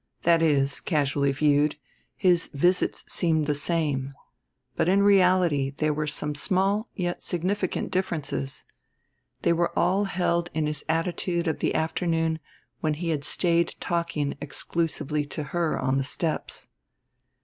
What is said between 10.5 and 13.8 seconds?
in his attitude of the afternoon when he had stayed